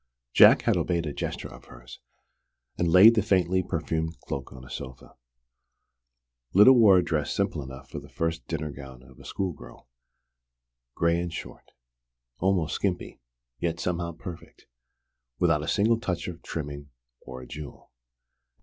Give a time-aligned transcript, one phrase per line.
[0.33, 1.99] Jack had obeyed a gesture of hers,
[2.75, 5.13] and laid the faintly perfumed cloak on a sofa.
[6.55, 9.87] Lyda wore a dress simple enough for the first dinner gown of a schoolgirl:
[10.95, 11.69] grey and short
[12.39, 13.21] almost "skimpy,"
[13.59, 14.65] yet somehow perfect,
[15.37, 16.89] without a single touch of trimming
[17.19, 17.91] or a jewel.